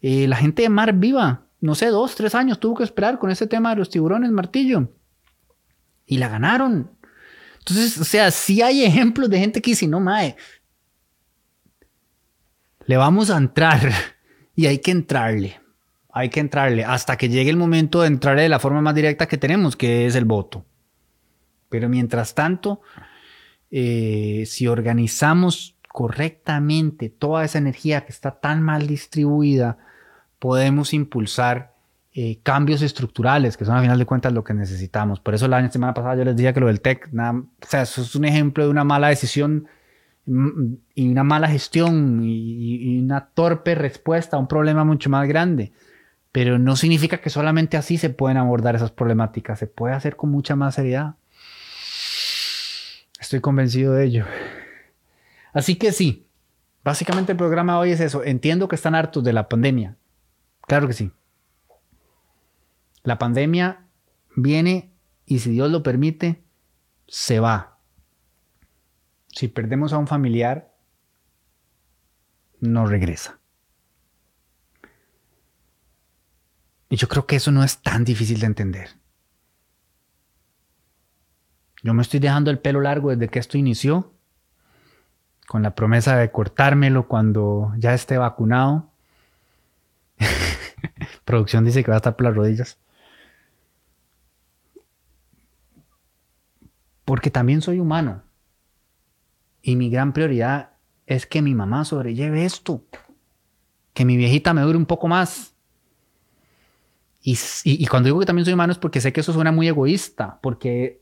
[0.00, 3.30] Eh, la gente de Mar Viva, no sé, dos, tres años tuvo que esperar con
[3.30, 4.92] ese tema de los tiburones martillo.
[6.06, 6.90] Y la ganaron.
[7.58, 10.36] Entonces, o sea, sí hay ejemplos de gente que dice, no, mae,
[12.86, 13.92] le vamos a entrar
[14.54, 15.64] y hay que entrarle
[16.16, 19.26] hay que entrarle hasta que llegue el momento de entrarle de la forma más directa
[19.26, 20.64] que tenemos, que es el voto.
[21.68, 22.82] Pero mientras tanto,
[23.72, 29.76] eh, si organizamos correctamente toda esa energía que está tan mal distribuida,
[30.38, 31.74] podemos impulsar
[32.12, 35.18] eh, cambios estructurales, que son a final de cuentas lo que necesitamos.
[35.18, 38.02] Por eso la semana pasada yo les dije que lo del TEC, o sea, eso
[38.02, 39.66] es un ejemplo de una mala decisión
[40.26, 45.72] y una mala gestión y una torpe respuesta a un problema mucho más grande
[46.34, 50.32] pero no significa que solamente así se pueden abordar esas problemáticas, se puede hacer con
[50.32, 51.14] mucha más seriedad.
[53.20, 54.24] Estoy convencido de ello.
[55.52, 56.26] Así que sí,
[56.82, 58.24] básicamente el programa hoy es eso.
[58.24, 59.96] Entiendo que están hartos de la pandemia.
[60.62, 61.12] Claro que sí.
[63.04, 63.84] La pandemia
[64.34, 64.90] viene
[65.26, 66.42] y si Dios lo permite,
[67.06, 67.73] se va.
[69.34, 70.72] Si perdemos a un familiar,
[72.60, 73.40] no regresa.
[76.88, 78.90] Y yo creo que eso no es tan difícil de entender.
[81.82, 84.12] Yo me estoy dejando el pelo largo desde que esto inició,
[85.48, 88.92] con la promesa de cortármelo cuando ya esté vacunado.
[91.24, 92.78] Producción dice que va a estar por las rodillas.
[97.04, 98.22] Porque también soy humano.
[99.66, 100.72] Y mi gran prioridad
[101.06, 102.84] es que mi mamá sobrelleve esto.
[103.94, 105.54] Que mi viejita me dure un poco más.
[107.22, 110.38] Y, cuando digo que también soy humano es porque sé que eso suena muy egoísta,
[110.42, 111.00] porque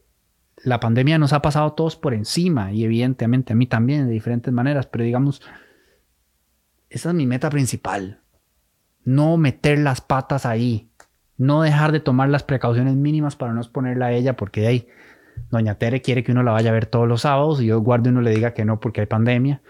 [0.59, 4.13] la pandemia nos ha pasado a todos por encima y evidentemente a mí también de
[4.13, 5.43] diferentes maneras, pero digamos,
[6.89, 8.21] esa es mi meta principal.
[9.05, 10.89] No meter las patas ahí,
[11.37, 14.87] no dejar de tomar las precauciones mínimas para no exponerla a ella, porque ahí
[15.51, 18.09] doña Tere quiere que uno la vaya a ver todos los sábados y yo guardo
[18.09, 19.63] y uno le diga que no porque hay pandemia.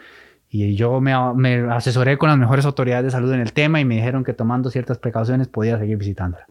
[0.48, 1.14] Y yo me,
[1.72, 4.70] asesoré con las mejores autoridades de salud en el tema y me dijeron que tomando
[4.70, 6.46] ciertas precauciones podía seguir visitándola.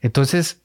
[0.00, 0.62] Entonces,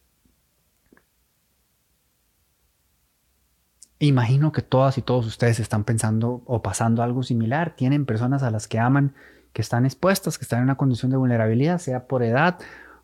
[3.99, 7.75] imagino que todas y todos ustedes están pensando o pasando algo similar.
[7.77, 9.15] Tienen personas a las que aman,
[9.53, 12.59] que están expuestas, que están en una condición de vulnerabilidad, sea por edad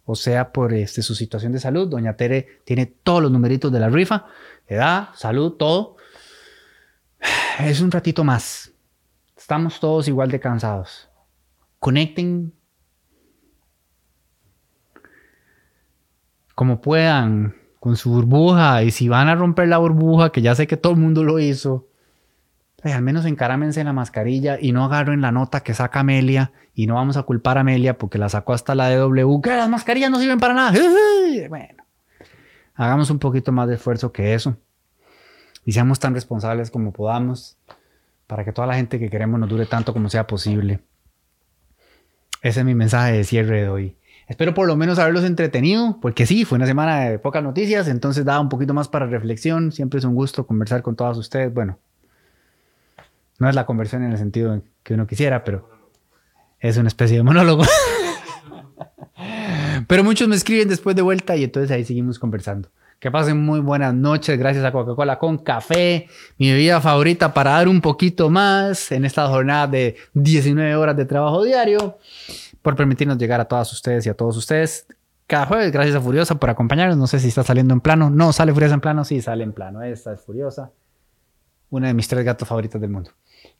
[0.06, 1.88] o sea por este, su situación de salud.
[1.88, 4.28] Doña Tere tiene todos los numeritos de la rifa,
[4.68, 5.97] edad, salud, todo.
[7.60, 8.74] Es un ratito más
[9.43, 11.10] Estamos todos igual de cansados.
[11.78, 12.54] Conecten
[16.56, 20.66] como puedan con su burbuja y si van a romper la burbuja, que ya sé
[20.66, 21.89] que todo el mundo lo hizo,
[22.91, 26.88] al menos encarámense en la mascarilla y no agarren la nota que saca Amelia y
[26.88, 30.11] no vamos a culpar a Amelia porque la sacó hasta la DW, que las mascarillas
[30.11, 30.73] no sirven para nada.
[31.49, 31.84] Bueno,
[32.75, 34.57] hagamos un poquito más de esfuerzo que eso
[35.65, 37.57] y seamos tan responsables como podamos
[38.27, 40.81] para que toda la gente que queremos nos dure tanto como sea posible.
[42.41, 43.97] Ese es mi mensaje de cierre de hoy.
[44.27, 48.25] Espero por lo menos haberlos entretenido, porque sí, fue una semana de pocas noticias, entonces
[48.25, 49.71] da un poquito más para reflexión.
[49.71, 51.53] Siempre es un gusto conversar con todos ustedes.
[51.53, 51.77] Bueno,
[53.39, 55.69] no es la conversión en el sentido que uno quisiera, pero
[56.59, 57.63] es una especie de monólogo.
[59.88, 62.69] pero muchos me escriben después de vuelta y entonces ahí seguimos conversando.
[62.99, 64.39] Que pasen muy buenas noches.
[64.39, 66.07] Gracias a Coca-Cola con café,
[66.38, 71.03] mi bebida favorita para dar un poquito más en esta jornada de 19 horas de
[71.03, 71.97] trabajo diario,
[72.61, 74.88] por permitirnos llegar a todas ustedes y a todos ustedes.
[75.27, 75.73] cada jueves.
[75.73, 76.95] Gracias a Furiosa por acompañarnos.
[76.95, 78.09] No sé si está saliendo en plano.
[78.09, 79.03] No, sale Furiosa en plano.
[79.03, 79.81] Sí, sale en plano.
[79.81, 80.71] Esta es Furiosa.
[81.69, 83.11] Una de mis tres gatos favoritos del mundo.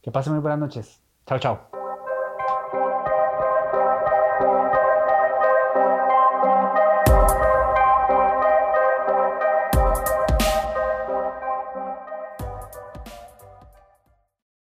[0.04, 1.02] Que pasen muy buenas noches.
[1.26, 1.73] Chao, chao.